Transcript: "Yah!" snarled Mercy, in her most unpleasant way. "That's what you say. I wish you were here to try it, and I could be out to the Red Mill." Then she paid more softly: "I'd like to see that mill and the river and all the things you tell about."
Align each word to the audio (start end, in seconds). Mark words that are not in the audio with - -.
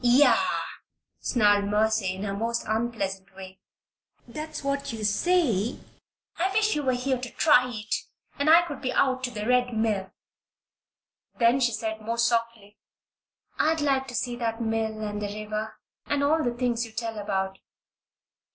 "Yah!" 0.03 0.47
snarled 1.19 1.65
Mercy, 1.69 2.15
in 2.15 2.23
her 2.23 2.33
most 2.35 2.65
unpleasant 2.67 3.35
way. 3.35 3.59
"That's 4.27 4.63
what 4.63 4.91
you 4.91 5.03
say. 5.03 5.77
I 6.39 6.51
wish 6.53 6.73
you 6.75 6.81
were 6.81 6.93
here 6.95 7.19
to 7.19 7.29
try 7.29 7.69
it, 7.71 7.93
and 8.39 8.49
I 8.49 8.63
could 8.63 8.81
be 8.81 8.91
out 8.91 9.23
to 9.25 9.29
the 9.29 9.45
Red 9.47 9.77
Mill." 9.77 10.11
Then 11.37 11.59
she 11.59 11.71
paid 11.79 12.01
more 12.01 12.17
softly: 12.17 12.79
"I'd 13.59 13.79
like 13.81 14.07
to 14.07 14.15
see 14.15 14.35
that 14.37 14.59
mill 14.59 15.01
and 15.03 15.21
the 15.21 15.27
river 15.39 15.77
and 16.07 16.23
all 16.23 16.43
the 16.43 16.55
things 16.55 16.83
you 16.83 16.93
tell 16.93 17.19
about." 17.19 17.59